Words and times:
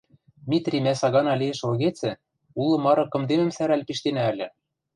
Митри 0.49 0.77
мӓ 0.85 0.93
сагана 1.01 1.33
лиэш 1.41 1.59
ылгецӹ, 1.67 2.11
улы 2.61 2.77
мары 2.83 3.05
кымдемӹм 3.11 3.49
сӓрӓл 3.57 3.81
пиштенӓ 3.87 4.23
ыльы! 4.31 4.47